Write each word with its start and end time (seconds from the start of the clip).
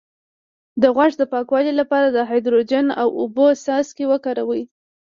د 0.81 0.83
غوږ 0.95 1.11
د 1.17 1.23
پاکوالي 1.33 1.73
لپاره 1.81 2.07
د 2.11 2.17
هایدروجن 2.29 2.85
او 3.01 3.07
اوبو 3.21 3.45
څاڅکي 3.63 4.05
وکاروئ 4.11 4.63